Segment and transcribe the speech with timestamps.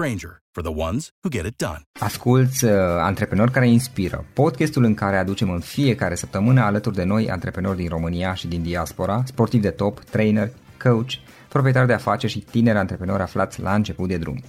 [0.00, 1.80] Granger, for the ones who get it done.
[2.00, 2.70] Asculți uh,
[3.00, 7.88] Antreprenori care inspiră, podcastul în care aducem în fiecare săptămână alături de noi antreprenori din
[7.88, 10.50] România și din diaspora, sportivi de top, trainer,
[10.82, 11.10] coach,
[11.48, 14.42] proprietari de afaceri și tineri antreprenori aflați la început de drum.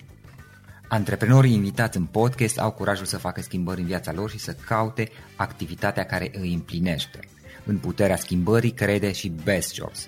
[0.87, 5.09] Antreprenorii invitați în podcast au curajul să facă schimbări în viața lor și să caute
[5.35, 7.19] activitatea care îi împlinește.
[7.65, 10.07] În puterea schimbării crede și Best Jobs,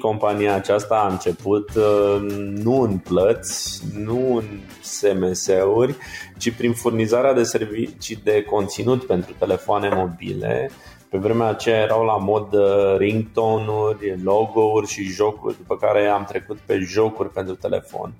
[0.00, 2.20] Compania aceasta a început uh,
[2.62, 4.44] nu în plăți, nu în
[4.80, 5.94] SMS-uri,
[6.38, 10.70] ci prin furnizarea de servicii de conținut pentru telefoane mobile
[11.10, 16.58] pe vremea aceea erau la mod uh, ringtone-uri, logo-uri și jocuri, după care am trecut
[16.58, 18.12] pe jocuri pentru telefon.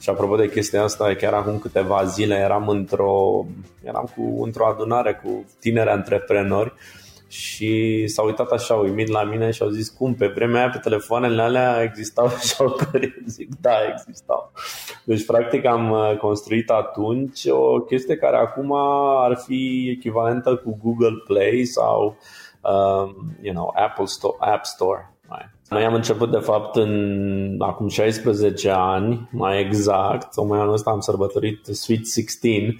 [0.00, 3.46] Și apropo de chestia asta, chiar acum câteva zile eram într-o,
[3.84, 6.72] eram cu, într-o adunare cu tineri antreprenori
[7.28, 10.78] și s-au uitat așa uimit la mine și au zis cum, pe vremea aia pe
[10.78, 13.22] telefoanele alea existau jocuri?
[13.26, 14.52] Zic, da, existau.
[15.04, 18.72] Deci practic am uh, construit atunci o chestie care acum
[19.22, 22.16] ar fi echivalentă cu Google Play sau
[22.60, 25.10] um, you know, Apple Store, App Store.
[25.68, 31.00] Noi am început de fapt în acum 16 ani, mai exact, în anul ăsta am
[31.00, 32.76] sărbătorit Sweet 16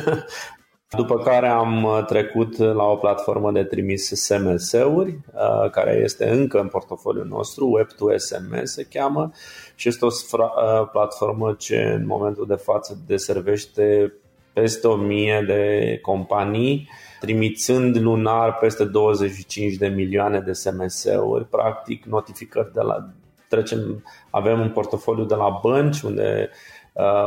[0.96, 6.60] După care am uh, trecut la o platformă de trimis SMS-uri, uh, care este încă
[6.60, 9.30] în portofoliul nostru, Web2SMS se cheamă,
[9.74, 14.12] și este o uh, platformă ce în momentul de față deservește
[14.52, 16.88] peste 1000 de companii,
[17.20, 23.08] trimițând lunar peste 25 de milioane de SMS-uri, practic notificări de la
[23.48, 26.56] trecem, avem un portofoliu de la bănci unde uh,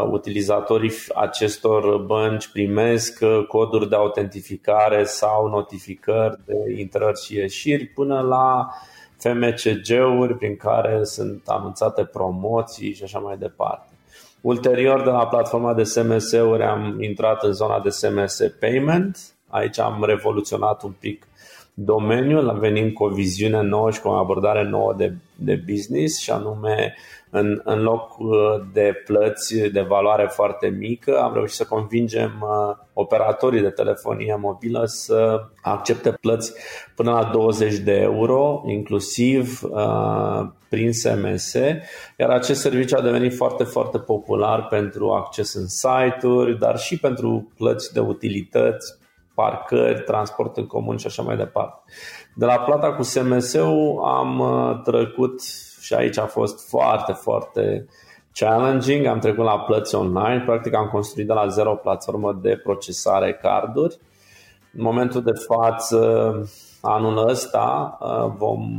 [0.09, 8.21] utilizatorii acestor bănci primesc uh, coduri de autentificare sau notificări de intrări și ieșiri până
[8.21, 8.69] la
[9.17, 13.87] FMCG-uri prin care sunt anunțate promoții și așa mai departe.
[14.41, 19.17] Ulterior, de la platforma de SMS-uri am intrat în zona de SMS Payment.
[19.47, 21.27] Aici am revoluționat un pic
[21.81, 26.19] domeniul, am venit cu o viziune nouă și cu o abordare nouă de, de business
[26.19, 26.95] și anume
[27.29, 28.29] în, în loc uh,
[28.73, 34.83] de plăți de valoare foarte mică, am reușit să convingem uh, operatorii de telefonie mobilă
[34.85, 36.53] să accepte plăți
[36.95, 41.53] până la 20 de euro, inclusiv uh, prin SMS,
[42.17, 47.51] iar acest serviciu a devenit foarte, foarte popular pentru acces în site-uri, dar și pentru
[47.57, 48.98] plăți de utilități,
[49.39, 51.81] parcări, transport în comun și așa mai departe.
[52.35, 54.41] De la plata cu SMS-ul am
[54.83, 55.41] trecut
[55.81, 57.87] și aici a fost foarte, foarte
[58.33, 59.05] challenging.
[59.05, 63.33] Am trecut la plăți online, practic am construit de la zero o platformă de procesare
[63.33, 63.97] carduri.
[64.73, 66.33] În momentul de față,
[66.81, 68.69] anul ăsta, uh, vom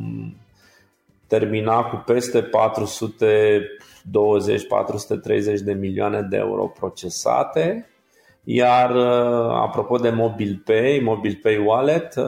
[1.27, 2.50] termina cu peste 420-430
[5.65, 7.88] de milioane de euro procesate
[8.45, 12.25] iar uh, apropo de MobilePay, MobilePay Wallet uh,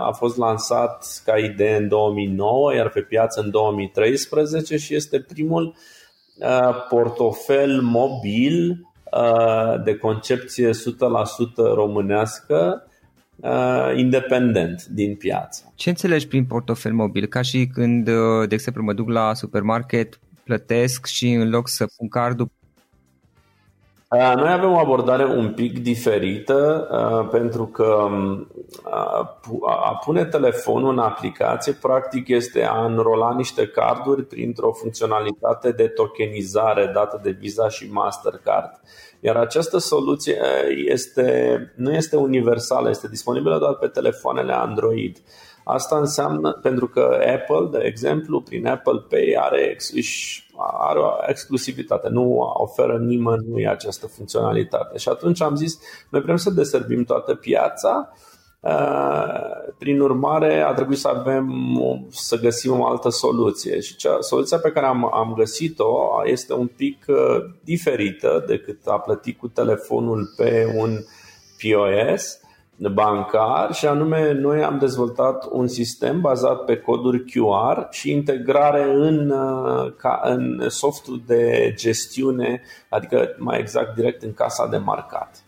[0.00, 5.74] a fost lansat ca idee în 2009, iar pe piață în 2013 și este primul
[6.36, 8.86] uh, portofel mobil
[9.84, 10.72] de concepție 100%
[11.74, 12.86] românească
[13.96, 15.72] independent din piață.
[15.74, 17.26] Ce înțelegi prin portofel mobil?
[17.26, 18.04] Ca și când,
[18.48, 22.63] de exemplu, mă duc la supermarket, plătesc și în loc să pun cardul Uh,
[24.16, 28.48] noi avem o abordare un pic diferită uh, pentru că um,
[29.66, 36.90] a pune telefonul în aplicație practic este a înrola niște carduri printr-o funcționalitate de tokenizare
[36.94, 38.80] dată de Visa și Mastercard.
[39.20, 40.40] Iar această soluție
[40.86, 45.18] este, nu este universală, este disponibilă doar pe telefoanele Android.
[45.64, 49.76] Asta înseamnă, pentru că Apple, de exemplu, prin Apple Pay are,
[50.78, 54.98] are o exclusivitate, nu oferă nimănui această funcționalitate.
[54.98, 55.78] Și atunci am zis,
[56.10, 58.12] noi vrem să deservim toată piața
[59.78, 61.52] Prin urmare, a trebuit să avem
[62.10, 65.94] să găsim o altă soluție și cea, soluția pe care am, am găsit-o
[66.24, 67.04] este un pic
[67.64, 70.98] diferită decât a plăti cu telefonul pe un
[71.58, 72.38] POS
[72.76, 79.30] bancar și anume noi am dezvoltat un sistem bazat pe coduri QR și integrare în,
[79.30, 79.92] uh,
[80.22, 85.44] în softul de gestiune, adică mai exact direct în casa de marcat.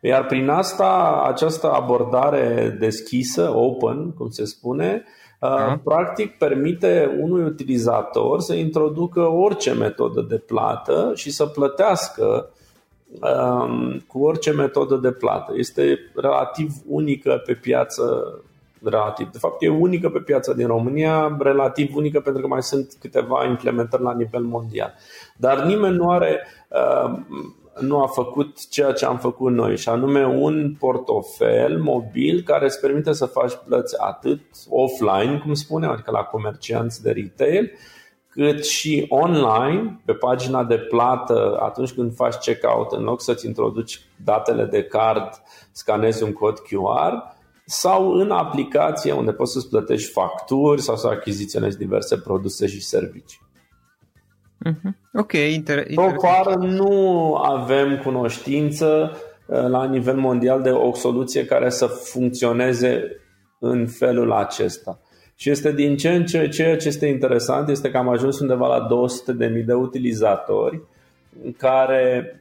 [0.00, 5.04] Iar prin asta, această abordare deschisă, open, cum se spune,
[5.40, 12.71] uh, practic permite unui utilizator să introducă orice metodă de plată și să plătească Um,
[14.06, 15.52] cu orice metodă de plată.
[15.56, 18.34] Este relativ unică pe piață
[18.84, 19.30] relativ.
[19.30, 23.44] De fapt, e unică pe piața din România, relativ unică pentru că mai sunt câteva
[23.44, 24.94] implementări la nivel mondial.
[25.36, 26.46] Dar nimeni nu are
[27.04, 27.26] um,
[27.80, 32.80] nu a făcut ceea ce am făcut noi, și anume un portofel mobil care îți
[32.80, 37.70] permite să faci plăți atât offline, cum spunem, adică la comercianți de retail,
[38.32, 44.00] cât și online, pe pagina de plată, atunci când faci checkout, în loc să-ți introduci
[44.24, 45.42] datele de card,
[45.72, 51.78] scanezi un cod QR, sau în aplicație unde poți să-ți plătești facturi sau să achiziționezi
[51.78, 53.40] diverse produse și servicii.
[54.68, 54.92] Mm-hmm.
[55.12, 56.62] Ok, inter- interesant.
[56.62, 63.16] nu avem cunoștință uh, la nivel mondial de o soluție care să funcționeze
[63.58, 65.00] în felul acesta.
[65.36, 68.66] Și este din ce în ce, ceea ce este interesant este că am ajuns undeva
[68.66, 68.86] la
[69.58, 70.80] 200.000 de utilizatori
[71.56, 72.36] care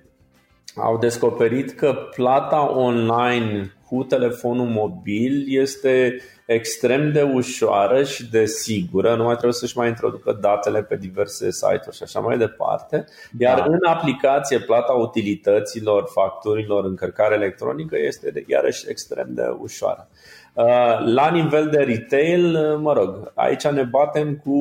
[0.75, 9.15] au descoperit că plata online cu telefonul mobil este extrem de ușoară și de sigură,
[9.15, 13.05] nu mai trebuie să-și mai introducă datele pe diverse site-uri și așa mai departe.
[13.39, 13.65] Iar da.
[13.65, 20.07] în aplicație, plata utilităților, facturilor, încărcare electronică este iarăși extrem de ușoară.
[20.53, 20.65] Uh,
[21.05, 24.55] la nivel de retail, uh, mă rog, aici ne batem cu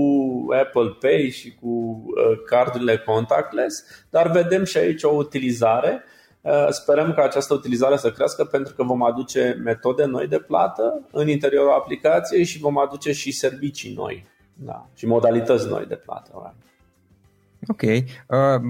[0.62, 6.04] Apple Pay și cu uh, cardurile contactless, dar vedem și aici o utilizare.
[6.68, 11.28] Sperăm că această utilizare să crească pentru că vom aduce metode noi de plată în
[11.28, 14.26] interiorul aplicației și vom aduce și servicii noi
[14.64, 16.54] da, și modalități noi de plată.
[17.68, 17.82] Ok.
[17.82, 18.60] Uh,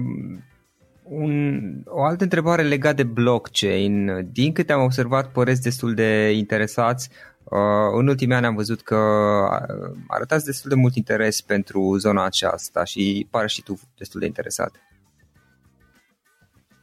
[1.11, 4.27] un, o altă întrebare legată de blockchain.
[4.31, 7.09] Din câte am observat, păreți destul de interesați.
[7.43, 7.59] Uh,
[7.99, 12.83] în ultimii ani am văzut că uh, arătați destul de mult interes pentru zona aceasta
[12.83, 14.71] și pare și tu destul de interesat.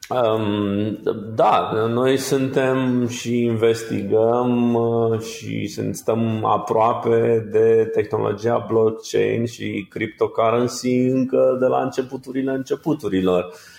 [0.09, 0.99] Um,
[1.35, 11.57] da, noi suntem și investigăm uh, și stăm aproape de tehnologia blockchain și cryptocurrency încă
[11.61, 13.45] de la începuturile începuturilor.
[13.45, 13.78] Uh, Um,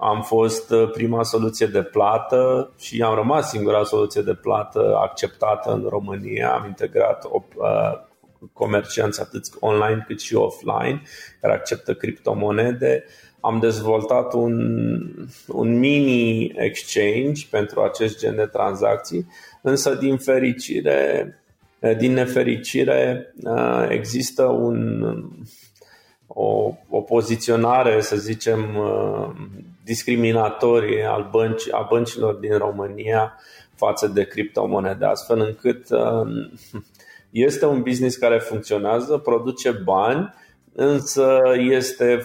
[0.00, 5.72] am fost uh, prima soluție de plată și am rămas singura soluție de plată acceptată
[5.72, 6.52] în România.
[6.52, 8.06] Am integrat o, uh,
[8.52, 11.02] comercianți atât online cât și offline
[11.40, 13.04] care acceptă criptomonede.
[13.40, 14.56] Am dezvoltat un,
[15.46, 19.26] un mini exchange pentru acest gen de tranzacții,
[19.62, 21.32] însă din fericire,
[21.96, 25.02] din nefericire, uh, există un
[26.28, 29.30] o, o poziționare, să zicem, uh,
[29.84, 33.38] discriminatorie al bănci, a băncilor din România
[33.74, 36.50] față de criptomonede, astfel încât uh,
[37.30, 40.34] este un business care funcționează, produce bani,
[40.74, 42.22] însă este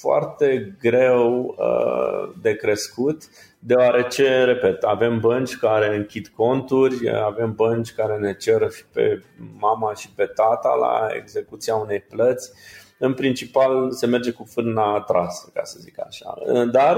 [0.00, 3.22] foarte greu uh, de crescut,
[3.58, 9.22] deoarece, repet, avem bănci care închid conturi, avem bănci care ne cer și pe
[9.58, 12.52] mama și pe tata la execuția unei plăți
[12.98, 16.34] în principal se merge cu fâna trasă, ca să zic așa.
[16.70, 16.96] Dar,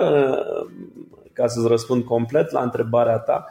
[1.32, 3.46] ca să-ți răspund complet la întrebarea ta,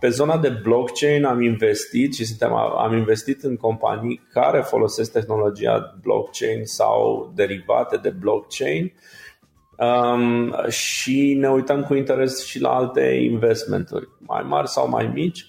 [0.00, 5.98] pe zona de blockchain am investit și suntem, am investit în companii care folosesc tehnologia
[6.02, 8.92] blockchain sau derivate de blockchain
[9.76, 15.46] um, și ne uităm cu interes și la alte investmenturi, mai mari sau mai mici,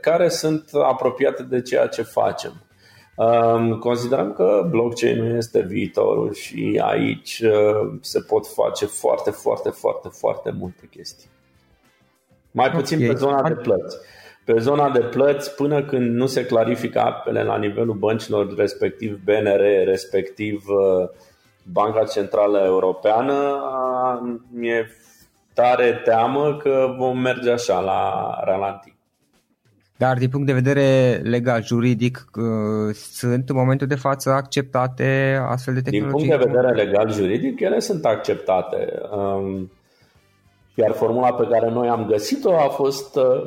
[0.00, 2.52] care sunt apropiate de ceea ce facem.
[3.80, 10.54] Considerăm că blockchain este viitorul și aici uh, se pot face foarte, foarte, foarte, foarte
[10.58, 11.28] multe chestii.
[12.50, 13.08] Mai puțin okay.
[13.08, 13.96] pe zona de plăți.
[14.44, 19.84] Pe zona de plăți, până când nu se clarifică apele la nivelul băncilor, respectiv BNR,
[19.84, 21.08] respectiv uh,
[21.72, 23.60] Banca Centrală Europeană,
[24.52, 24.90] mi-e
[25.54, 28.94] tare teamă că vom merge așa la ralantic.
[30.00, 35.74] Dar din punct de vedere legal, juridic, uh, sunt în momentul de față acceptate astfel
[35.74, 36.28] de tehnologii?
[36.28, 38.92] Din punct de vedere legal, juridic, ele sunt acceptate.
[39.10, 39.70] Um,
[40.74, 43.42] iar formula pe care noi am găsit-o a fost uh,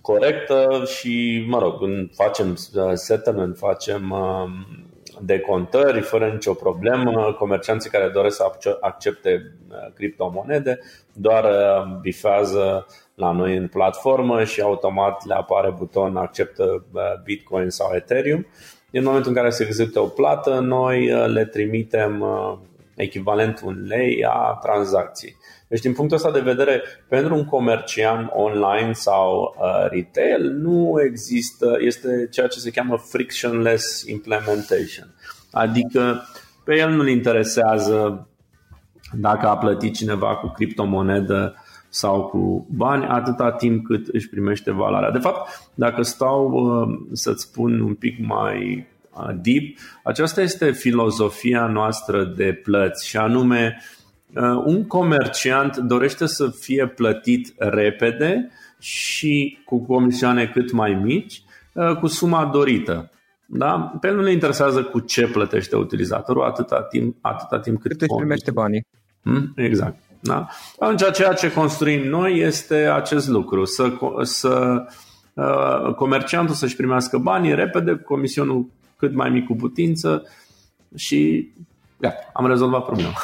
[0.00, 1.74] corectă și, mă rog,
[2.14, 2.56] facem
[2.94, 4.14] settlement, facem
[5.20, 8.44] decontări fără nicio problemă, comercianții care doresc să
[8.80, 9.52] accepte
[9.94, 10.78] criptomonede
[11.12, 11.44] doar
[12.00, 12.86] bifează
[13.18, 16.84] la noi în platformă și automat le apare buton acceptă
[17.24, 18.46] Bitcoin sau Ethereum.
[18.92, 22.24] În momentul în care se execută o plată, noi le trimitem
[22.94, 25.36] echivalentul un lei a tranzacției.
[25.68, 31.76] Deci, din punctul ăsta de vedere, pentru un comerciant online sau uh, retail, nu există,
[31.80, 35.14] este ceea ce se cheamă frictionless implementation.
[35.52, 36.28] Adică
[36.64, 38.28] pe el nu-l interesează
[39.12, 41.54] dacă a plătit cineva cu criptomonedă
[41.88, 45.10] sau cu bani, atâta timp cât își primește valoarea.
[45.10, 51.66] De fapt, dacă stau uh, să-ți spun un pic mai uh, deep, aceasta este filozofia
[51.66, 53.76] noastră de plăți și anume
[54.34, 61.42] Uh, un comerciant dorește să fie plătit repede și cu comisioane cât mai mici,
[61.72, 63.10] uh, cu suma dorită.
[63.46, 63.96] Da?
[64.00, 68.00] Pe el nu le interesează cu ce plătește utilizatorul atâta timp, atâta timp cât, cât
[68.00, 68.86] își primește banii.
[69.22, 69.52] Hmm?
[69.56, 70.02] Exact.
[70.20, 70.48] Da?
[70.78, 74.84] Atunci ceea ce construim noi este acest lucru, să, să
[75.34, 80.22] uh, comerciantul să-și primească banii repede, comisionul cât mai mic cu putință
[80.96, 81.50] și
[81.96, 83.14] gata, am rezolvat problema.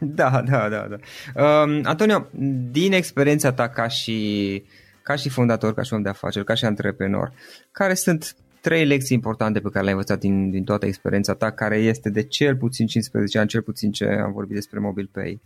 [0.00, 0.86] Da, da, da.
[0.88, 1.42] da.
[1.42, 2.26] Um, Antonio,
[2.70, 4.62] din experiența ta ca și,
[5.02, 7.32] ca și fondator, ca și om de afaceri, ca și antreprenor,
[7.70, 8.36] care sunt
[8.68, 12.22] trei lecții importante pe care le-ai învățat din, din toată experiența ta, care este de
[12.22, 15.40] cel puțin 15 ani, cel puțin ce am vorbit despre Mobile Pay?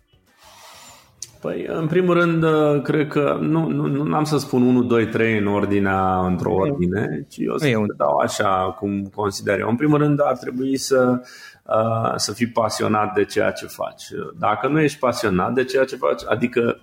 [1.41, 5.07] Păi, în primul rând, uh, cred că nu, nu, nu am să spun 1, 2,
[5.07, 9.69] 3 în ordinea, într-o ordine, ci eu să dau așa cum consider eu.
[9.69, 11.21] În primul rând, ar trebui să
[11.67, 14.05] Uh, să fii pasionat de ceea ce faci.
[14.39, 16.81] Dacă nu ești pasionat de ceea ce faci, adică,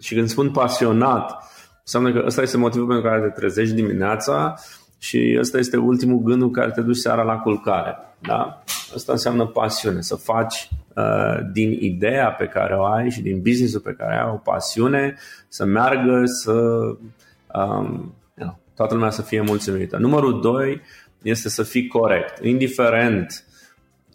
[0.00, 1.36] și când spun pasionat,
[1.80, 4.54] înseamnă că ăsta este motivul pentru care te trezești dimineața
[4.98, 7.96] și ăsta este ultimul gând cu care te duci seara la culcare.
[8.20, 8.62] Da?
[8.94, 13.80] Asta înseamnă pasiune, să faci uh, din ideea pe care o ai și din businessul
[13.80, 15.16] pe care ai o pasiune,
[15.48, 19.96] să meargă, să um, you know, toată lumea să fie mulțumită.
[19.96, 20.80] Numărul doi
[21.22, 23.44] este să fii corect, indiferent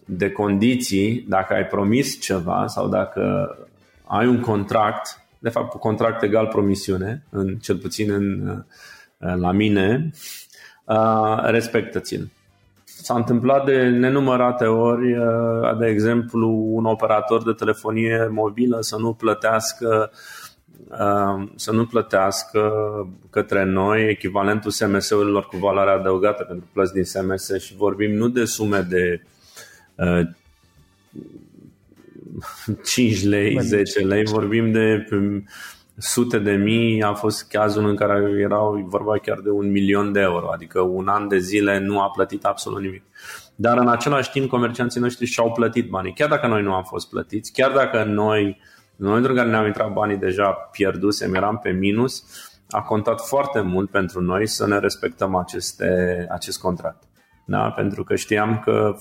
[0.05, 3.55] de condiții, dacă ai promis ceva sau dacă
[4.03, 8.63] ai un contract, de fapt contract egal promisiune, în, cel puțin în,
[9.17, 10.11] la mine,
[11.43, 12.29] respectă-ți-l.
[12.83, 15.15] S-a întâmplat de nenumărate ori,
[15.79, 20.11] de exemplu, un operator de telefonie mobilă să nu plătească
[21.55, 22.71] să nu plătească
[23.29, 28.45] către noi echivalentul SMS-urilor cu valoare adăugată pentru plăți din SMS și vorbim nu de
[28.45, 29.21] sume de
[32.83, 35.07] 5 lei, 10 lei, vorbim de
[36.01, 40.19] sute de mii, a fost cazul în care erau vorba chiar de un milion de
[40.19, 43.03] euro, adică un an de zile nu a plătit absolut nimic.
[43.55, 47.09] Dar în același timp comercianții noștri și-au plătit banii, chiar dacă noi nu am fost
[47.09, 48.43] plătiți, chiar dacă noi,
[48.97, 52.23] în momentul în care ne-am intrat banii deja pierdusem, eram pe minus,
[52.69, 57.03] a contat foarte mult pentru noi să ne respectăm aceste, acest contract
[57.51, 57.71] da?
[57.71, 58.95] pentru că știam că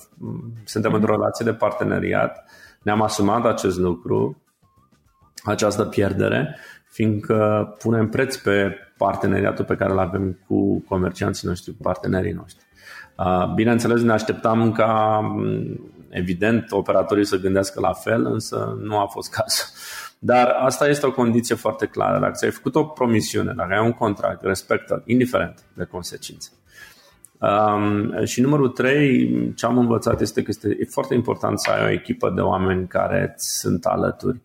[0.65, 2.45] suntem într-o relație de parteneriat,
[2.83, 4.43] ne-am asumat acest lucru,
[5.45, 6.57] această pierdere,
[6.91, 12.65] fiindcă punem preț pe parteneriatul pe care îl avem cu comercianții noștri, cu partenerii noștri.
[13.55, 15.21] Bineînțeles, ne așteptam ca,
[16.09, 19.67] evident, operatorii să gândească la fel, însă nu a fost cazul.
[20.19, 22.19] Dar asta este o condiție foarte clară.
[22.19, 26.51] Dacă ți-ai făcut o promisiune, dacă ai un contract, respectă indiferent de consecințe.
[27.39, 31.85] Um, și numărul trei, ce am învățat este că este e foarte important să ai
[31.85, 34.41] o echipă de oameni care sunt alături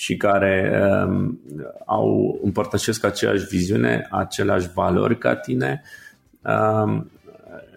[0.00, 1.40] și care um,
[1.86, 5.82] au împărtășesc aceeași viziune, aceleași valori ca tine
[6.42, 7.10] um,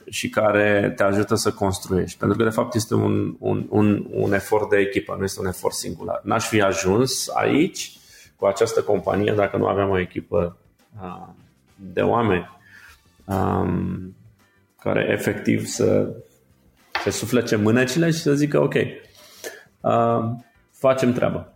[0.09, 2.17] și care te ajută să construiești.
[2.17, 5.47] Pentru că, de fapt, este un, un, un, un efort de echipă, nu este un
[5.47, 6.21] efort singular.
[6.23, 7.91] N-aș fi ajuns aici
[8.35, 10.57] cu această companie dacă nu aveam o echipă
[11.01, 11.27] uh,
[11.75, 12.49] de oameni.
[13.25, 14.15] Um,
[14.79, 16.15] care efectiv să
[17.03, 18.73] se suflece mânecile și să zică ok,
[19.81, 20.31] uh,
[20.71, 21.47] facem treabă.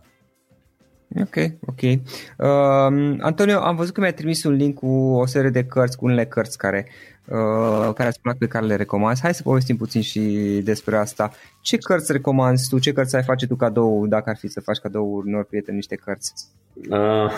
[1.16, 1.36] Ok,
[1.66, 1.80] ok.
[1.80, 6.04] Uh, Antonio, am văzut că mi-ai trimis un link cu o serie de cărți, cu
[6.04, 6.86] unele cărți care,
[7.24, 9.20] uh, care ați pe care le recomanzi.
[9.22, 10.20] Hai să povestim puțin și
[10.64, 11.30] despre asta.
[11.62, 12.78] Ce cărți recomanzi tu?
[12.78, 15.96] Ce cărți ai face tu cadou dacă ar fi să faci cadou unor prieteni niște
[15.96, 16.32] cărți?
[16.90, 17.30] Uh,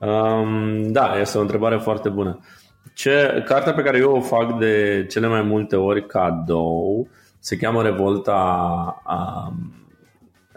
[0.08, 2.40] um, da, este o întrebare foarte bună.
[2.94, 7.08] Ce, cartea pe care eu o fac de cele mai multe ori cadou
[7.38, 8.34] se cheamă Revolta
[9.04, 9.52] a,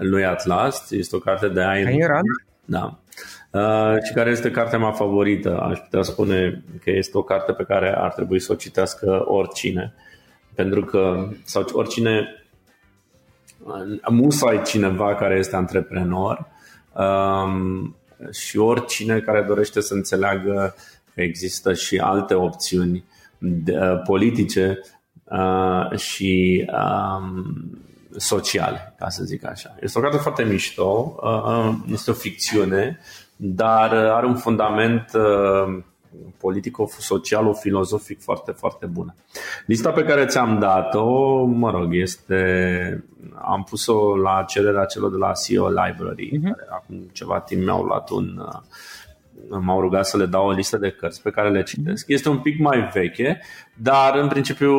[0.02, 0.92] lui Atlas.
[0.92, 2.26] Este o carte de Ayn Rand.
[2.66, 3.00] Da.
[3.52, 5.60] Uh, și care este cartea mea favorită.
[5.60, 9.94] Aș putea spune că este o carte pe care ar trebui să o citească oricine.
[10.56, 12.46] Pentru că, sau oricine,
[14.10, 16.48] musai cineva care este antreprenor
[16.94, 17.96] um,
[18.32, 20.76] și oricine care dorește să înțeleagă
[21.14, 23.04] că există și alte opțiuni
[23.38, 24.80] de, uh, politice
[25.24, 27.56] uh, și um,
[28.18, 29.76] sociale, ca să zic așa.
[29.80, 33.00] Este o carte foarte mișto, uh, este o ficțiune,
[33.36, 35.84] dar are un fundament uh,
[36.38, 39.16] politico-social, filozofic foarte, foarte bună.
[39.66, 43.04] Lista pe care ți-am dat-o, mă rog, este...
[43.42, 46.44] Am pus-o la cererea celor de la CEO Library, uh-huh.
[46.44, 48.42] care acum ceva timp mi-au luat un...
[49.50, 52.08] Uh, m-au rugat să le dau o listă de cărți pe care le citesc.
[52.08, 53.42] Este un pic mai veche,
[53.76, 54.74] dar în principiu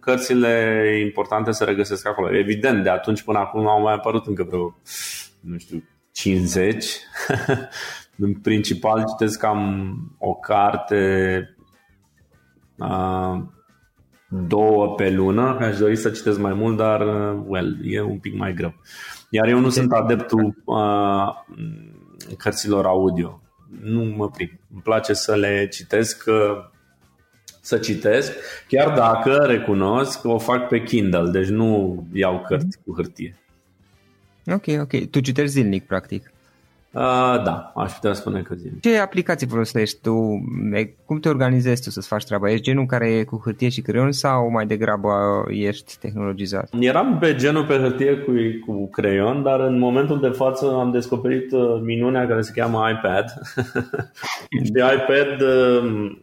[0.00, 2.36] cărțile importante se regăsesc acolo.
[2.36, 4.76] Evident, de atunci până acum au mai apărut încă vreo,
[5.40, 5.82] nu știu,
[6.12, 6.86] 50.
[8.18, 11.56] în principal citesc cam o carte
[12.76, 13.42] uh,
[14.28, 15.58] două pe lună.
[15.60, 17.00] Aș dori să citesc mai mult, dar
[17.46, 18.74] well, e un pic mai greu.
[19.30, 21.28] Iar eu nu sunt adeptul uh,
[22.38, 23.40] cărților audio.
[23.82, 24.58] Nu mă prind.
[24.72, 26.24] Îmi place să le citesc
[27.60, 28.32] să citesc,
[28.68, 33.38] chiar dacă recunosc că o fac pe Kindle, deci nu iau cărți cu hârtie.
[34.46, 35.10] Ok, ok.
[35.10, 36.32] Tu citești zilnic, practic.
[36.96, 38.68] Uh, da, aș putea spune că zi.
[38.80, 40.14] Ce aplicații folosești tu?
[41.04, 42.50] Cum te organizezi tu să-ți faci treaba?
[42.50, 45.10] Ești genul care e cu hârtie și creion sau mai degrabă
[45.48, 46.68] ești tehnologizat?
[46.78, 48.32] Eram pe genul pe hârtie cu,
[48.66, 53.24] cu creion, dar în momentul de față am descoperit uh, minunea care se cheamă iPad.
[54.64, 56.16] și iPad uh,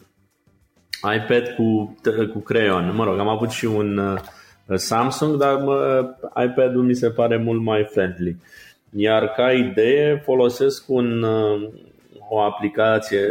[1.16, 1.98] iPad cu,
[2.34, 2.96] cu creion.
[2.96, 6.10] Mă rog, am avut și un uh, Samsung, dar mă,
[6.46, 8.38] iPad-ul mi se pare mult mai friendly.
[8.96, 11.70] Iar ca idee folosesc un, uh,
[12.30, 13.28] o aplicație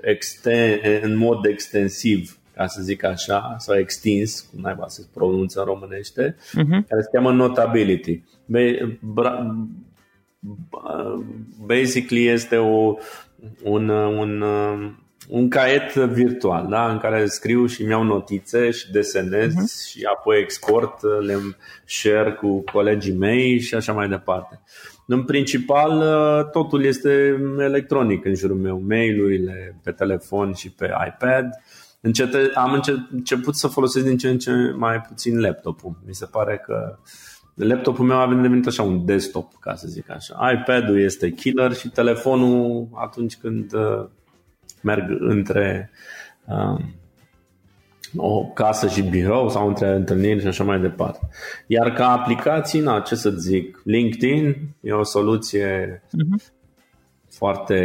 [0.00, 5.64] exten, în mod extensiv, ca să zic așa, sau extins, cum naiba se pronunță în
[5.64, 6.86] românește, uh-huh.
[6.88, 8.22] care se cheamă Notability.
[11.66, 12.96] Basically este o,
[13.62, 14.42] un, un,
[15.30, 16.90] un caiet virtual da?
[16.90, 19.88] în care scriu și mi-au notițe și desenez uh-huh.
[19.90, 21.36] și apoi export, le
[21.84, 24.60] share cu colegii mei și așa mai departe.
[25.06, 26.02] În principal,
[26.52, 31.46] totul este electronic în jurul meu, mail-urile pe telefon și pe iPad.
[32.00, 35.96] Încete, am început să folosesc din ce în ce mai puțin laptopul.
[36.06, 36.98] Mi se pare că
[37.54, 40.52] laptopul meu a devenit așa un desktop, ca să zic așa.
[40.52, 43.72] iPad-ul este killer și telefonul atunci când
[44.80, 45.90] merg între
[46.46, 46.80] uh,
[48.16, 51.28] o casă și birou sau între întâlniri și așa mai departe.
[51.66, 56.52] Iar ca aplicații, na, ce să zic, LinkedIn e o soluție uh-huh.
[57.28, 57.78] foarte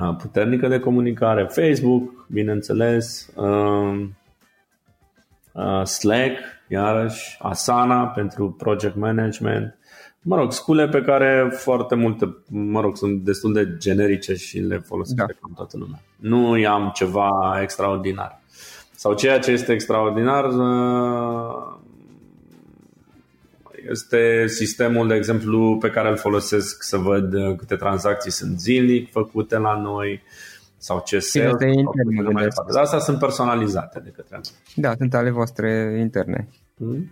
[0.00, 4.06] uh, puternică de comunicare, Facebook, bineînțeles, uh,
[5.52, 9.78] uh, Slack, iarăși, Asana pentru project management,
[10.26, 14.78] Mă rog, scule pe care foarte multe, mă rog, sunt destul de generice și le
[14.78, 15.24] folosesc da.
[15.24, 16.00] cam toată lumea.
[16.16, 18.40] Nu am ceva extraordinar.
[18.94, 21.82] Sau ceea ce este extraordinar uh,
[23.90, 29.10] este sistemul, de exemplu, pe care îl folosesc să văd uh, câte tranzacții sunt zilnic
[29.10, 30.22] făcute la noi
[30.76, 31.52] sau ce sales.
[32.72, 34.52] Dar astea sunt personalizate de către noi.
[34.74, 36.48] Da, sunt ale voastre interne.
[36.76, 37.10] Hmm?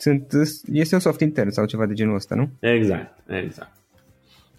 [0.00, 0.32] Sunt,
[0.72, 2.50] este un soft intern sau ceva de genul ăsta, nu?
[2.60, 3.72] Exact, exact.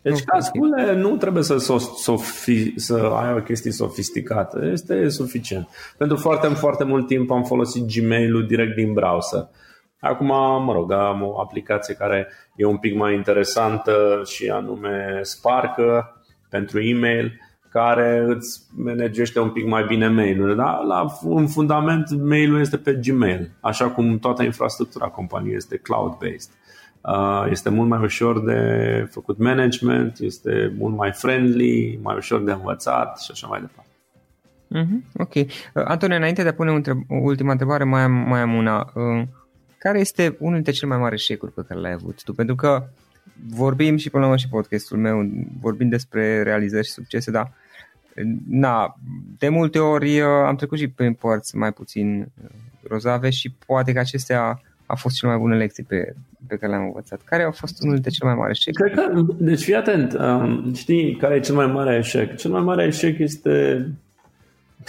[0.01, 0.25] Deci okay.
[0.25, 1.57] cascule nu trebuie să,
[1.97, 5.67] sofi, să ai o chestie sofisticată, este suficient.
[5.97, 9.49] Pentru foarte, foarte mult timp am folosit Gmail-ul direct din browser.
[9.99, 10.27] Acum,
[10.63, 15.79] mă rog, am o aplicație care e un pic mai interesantă și anume Spark
[16.49, 17.39] pentru e-mail
[17.71, 20.55] care îți managește un pic mai bine mail-urile.
[20.55, 20.81] Da?
[20.87, 26.51] La, în fundament, mail-ul este pe Gmail, așa cum toată infrastructura companiei este cloud-based.
[27.01, 32.51] Uh, este mult mai ușor de făcut management, este mult mai friendly, mai ușor de
[32.51, 33.89] învățat și așa mai departe.
[34.75, 35.33] Mm-hmm, ok.
[35.35, 38.53] Uh, Antonio, înainte de a pune o, întreb- o ultima întrebare, mai am, mai am
[38.53, 38.91] una.
[38.93, 39.23] Uh,
[39.77, 42.33] care este unul dintre cele mai mari eșecuri pe care le-ai avut tu?
[42.33, 42.83] Pentru că
[43.47, 45.29] vorbim și până la urmă și podcastul meu,
[45.61, 47.51] vorbim despre realizări și succese, dar
[48.47, 48.95] na,
[49.37, 52.49] de multe ori uh, am trecut și prin părți mai puțin uh,
[52.87, 56.15] rozave și poate că acestea a fost cele mai bune lecții pe,
[56.47, 57.21] pe care le-am învățat.
[57.25, 58.73] Care au fost unul dintre cele mai mari eșec?
[58.73, 62.35] Cred că, deci fii atent, um, știi care e cel mai mare eșec?
[62.35, 63.87] Cel mai mare eșec este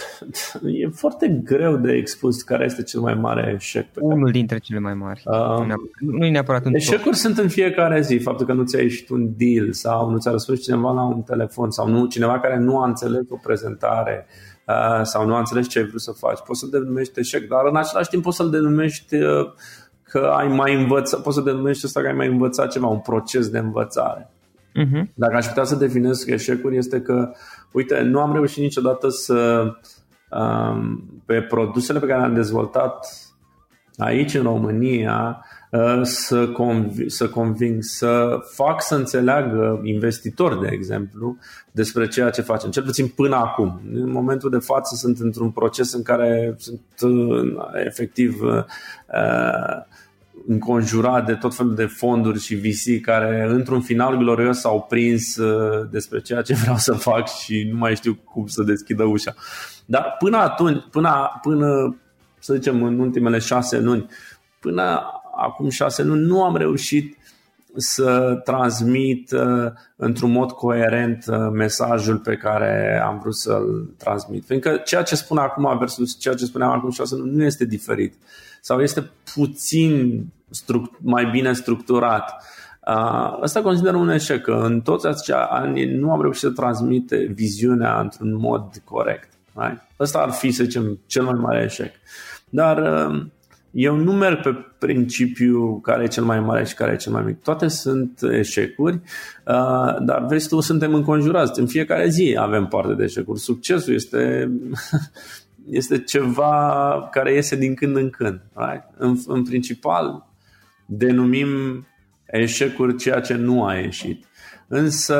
[0.81, 3.85] E foarte greu de expus care este cel mai mare eșec.
[3.85, 5.23] Pe Unul dintre cele mai mari.
[5.25, 7.15] Uh, nu e neapărat un Eșecuri tot.
[7.15, 8.17] sunt în fiecare zi.
[8.17, 11.71] Faptul că nu ți-a ieșit un deal sau nu ți-a răspuns cineva la un telefon
[11.71, 14.25] sau nu cineva care nu a înțeles o prezentare
[14.67, 16.39] uh, sau nu a înțeles ce ai vrut să faci.
[16.45, 19.51] Poți să-l denumești eșec, dar în același timp poți să-l denumești uh,
[20.03, 23.49] că ai mai învățat, poți să denumești asta că ai mai învățat ceva, un proces
[23.49, 24.29] de învățare.
[24.81, 25.13] Uh-huh.
[25.13, 27.31] Dacă aș putea să definesc eșecuri este că,
[27.71, 29.71] uite, nu am reușit niciodată să
[30.29, 33.07] um, pe produsele pe care le-am dezvoltat
[33.97, 41.37] aici în România uh, să, conv- să conving, să fac să înțeleagă investitori, de exemplu,
[41.71, 43.81] despre ceea ce facem, cel puțin până acum.
[43.93, 47.55] În momentul de față sunt într-un proces în care sunt uh,
[47.85, 48.63] efectiv uh,
[50.47, 55.87] înconjurat de tot felul de fonduri și VC care într-un final glorios s-au prins uh,
[55.91, 59.33] despre ceea ce vreau să fac și nu mai știu cum să deschidă ușa.
[59.85, 61.97] Dar până atunci, până, până
[62.39, 64.09] să zicem în ultimele șase luni,
[64.59, 65.01] până
[65.37, 67.17] acum șase luni nu am reușit
[67.75, 74.43] să transmit uh, într-un mod coerent uh, mesajul pe care am vrut să-l transmit.
[74.43, 77.65] Pentru că ceea ce spun acum versus ceea ce spuneam acum șase luni nu este
[77.65, 78.13] diferit
[78.61, 80.23] sau este puțin
[80.97, 82.31] mai bine structurat.
[82.87, 87.31] Uh, asta consider un eșec, că în toți aceștia ani nu am reușit să transmite
[87.33, 89.29] viziunea într-un mod corect.
[89.53, 89.81] Right?
[89.97, 91.91] Asta ar fi, să zicem, cel mai mare eșec.
[92.49, 93.25] Dar uh,
[93.73, 97.23] eu nu merg pe principiu care e cel mai mare și care e cel mai
[97.23, 97.41] mic.
[97.41, 101.59] Toate sunt eșecuri, uh, dar vezi tu, suntem înconjurați.
[101.59, 103.39] În fiecare zi avem parte de eșecuri.
[103.39, 104.51] Succesul este
[105.79, 108.41] este ceva care iese din când în când.
[108.53, 108.83] Right?
[108.97, 110.27] În, în principal,
[110.85, 111.47] denumim
[112.25, 114.25] eșecuri ceea ce nu a ieșit.
[114.67, 115.17] Însă,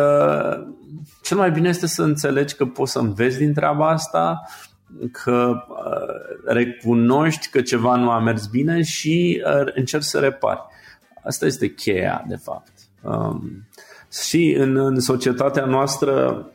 [1.22, 4.42] cel mai bine este să înțelegi că poți să înveți din treaba asta,
[5.12, 10.62] că uh, recunoști că ceva nu a mers bine și uh, încerci să repari.
[11.24, 12.72] Asta este cheia, de fapt.
[13.02, 13.68] Um,
[14.28, 16.46] și în, în societatea noastră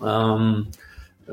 [0.00, 0.68] um,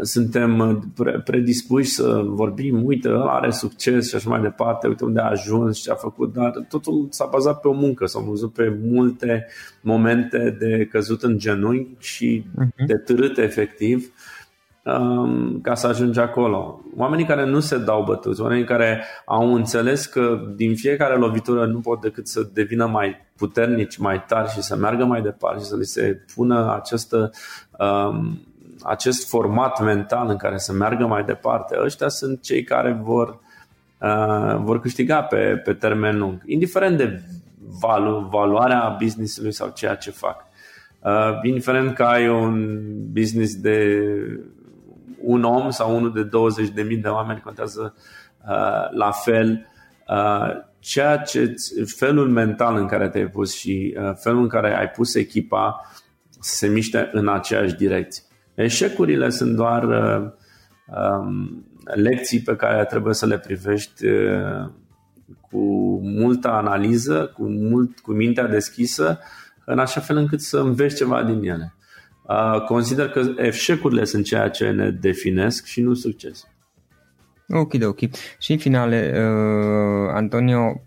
[0.02, 5.30] suntem uh, predispuși să vorbim, uite, are succes și așa mai departe, uite unde a
[5.30, 8.78] ajuns și ce a făcut, dar totul s-a bazat pe o muncă, s-au văzut pe
[8.84, 9.48] multe
[9.82, 12.86] momente de căzut în genunchi și uh-huh.
[12.86, 14.14] de târât efectiv
[14.84, 16.82] um, ca să ajungi acolo.
[16.98, 21.80] Oamenii care nu se dau bătuți, oamenii care au înțeles că din fiecare lovitură nu
[21.80, 25.76] pot decât să devină mai puternici, mai tari și să meargă mai departe și să
[25.78, 27.32] li se pună această
[27.80, 28.40] um,
[28.84, 33.40] acest format mental în care să meargă mai departe, ăștia sunt cei care vor,
[34.00, 37.22] uh, vor câștiga pe, pe termen lung, indiferent de
[37.80, 40.46] valu, valoarea businessului sau ceea ce fac.
[41.00, 42.80] Uh, indiferent că ai un
[43.12, 44.04] business de
[45.24, 46.30] un om sau unul de
[46.94, 47.96] 20.000 de oameni, contează
[48.48, 49.68] uh, la fel.
[50.08, 51.56] Uh, ceea ce
[51.98, 55.82] felul mental în care te-ai pus și uh, felul în care ai pus echipa
[56.40, 58.24] să se miște în aceeași direcție.
[58.54, 60.32] Eșecurile sunt doar uh,
[60.98, 64.70] um, lecții pe care trebuie să le privești uh,
[65.42, 65.60] cu
[66.04, 69.20] multă analiză, cu, mult, cu mintea deschisă,
[69.66, 71.74] în așa fel încât să înveți ceva din ele.
[72.32, 76.48] Uh, consider că eșecurile sunt ceea ce ne definesc și nu succes.
[77.50, 78.00] Ok, ok.
[78.40, 80.82] Și în finale, uh, Antonio,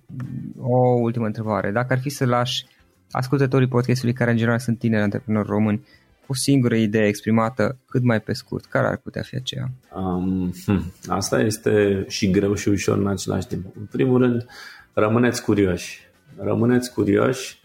[0.59, 1.71] o ultimă întrebare.
[1.71, 2.67] Dacă ar fi să lași
[3.11, 5.87] ascultătorii podcastului care în general sunt tineri antreprenori români
[6.27, 9.71] o singură idee exprimată cât mai pe scurt, care ar putea fi aceea?
[9.95, 13.65] Um, hm, asta este și greu și ușor în același timp.
[13.79, 14.47] În primul rând,
[14.93, 16.01] rămâneți curioși.
[16.37, 17.61] Rămâneți curioși,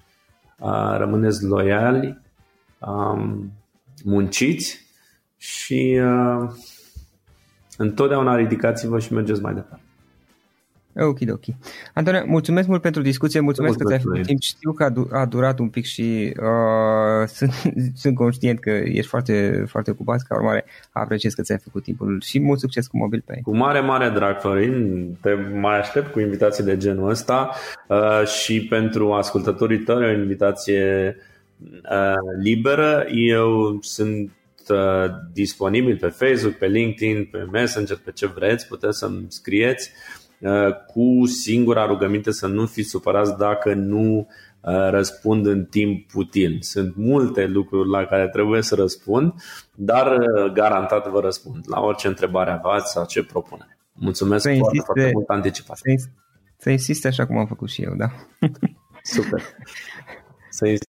[0.57, 2.19] uh, rămâneți loiali,
[2.79, 3.51] um,
[4.05, 4.85] munciți
[5.37, 6.49] și uh,
[7.77, 9.83] întotdeauna ridicați-vă și mergeți mai departe.
[11.01, 11.43] Ok, ok.
[11.93, 14.41] Antonio, mulțumesc mult pentru discuție, mulțumesc, mulțumesc că ți-ai făcut timp.
[14.41, 17.51] Știu că a, du- a durat un pic și uh, sunt,
[17.95, 22.39] sunt conștient că ești foarte, foarte ocupat, ca urmare apreciez că ți-ai făcut timpul și
[22.39, 23.39] mult succes cu Mobil Pay.
[23.43, 27.49] Cu mare, mare drag, Florin, te mai aștept cu invitații de genul ăsta
[27.87, 31.28] uh, și pentru ascultătorii tăi o invitație uh,
[32.41, 33.05] liberă.
[33.11, 34.31] Eu sunt
[34.69, 39.91] uh, disponibil pe Facebook, pe LinkedIn, pe Messenger, pe ce vreți, puteți să-mi scrieți.
[40.39, 44.27] Uh, cu singura rugăminte să nu fiți supărați dacă nu
[44.61, 46.57] uh, răspund în timp util.
[46.61, 49.33] Sunt multe lucruri la care trebuie să răspund,
[49.75, 53.77] dar uh, garantat vă răspund la orice întrebare aveți sau ce propunere.
[53.93, 55.77] Mulțumesc să foarte, insiste, foarte mult anticipat.
[55.77, 56.07] Să,
[56.57, 58.07] să insiste așa cum am făcut și eu, da?
[59.03, 59.41] Super.
[60.49, 60.88] Să insiste.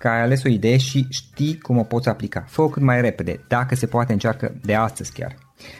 [0.00, 2.44] că ai ales o idee și știi cum o poți aplica.
[2.48, 5.36] Fă-o cât mai repede, dacă se poate încearcă de astăzi chiar.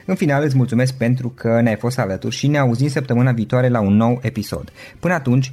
[0.07, 3.81] În final îți mulțumesc pentru că ne-ai fost alături și ne auzim săptămâna viitoare la
[3.81, 4.73] un nou episod.
[4.99, 5.53] Până atunci,